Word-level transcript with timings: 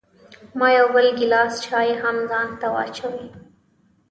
ما 0.57 0.67
یو 0.77 0.87
بل 0.95 1.07
ګیلاس 1.19 1.53
چای 1.65 1.89
هم 2.01 2.17
ځان 2.29 2.49
ته 2.59 2.67
واچوه. 2.73 3.23